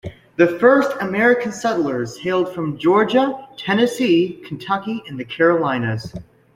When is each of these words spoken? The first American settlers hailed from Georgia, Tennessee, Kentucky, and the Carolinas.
The 0.35 0.47
first 0.57 0.93
American 0.99 1.51
settlers 1.51 2.17
hailed 2.17 2.55
from 2.55 2.79
Georgia, 2.79 3.47
Tennessee, 3.55 4.41
Kentucky, 4.43 5.03
and 5.07 5.19
the 5.19 5.25
Carolinas. 5.25 6.15